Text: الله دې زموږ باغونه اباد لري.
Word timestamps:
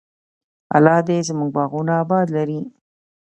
الله 0.75 0.97
دې 1.07 1.17
زموږ 1.27 1.49
باغونه 1.55 1.93
اباد 2.03 2.27
لري. 2.37 2.59